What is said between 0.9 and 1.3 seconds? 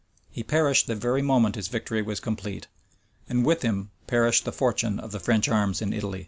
very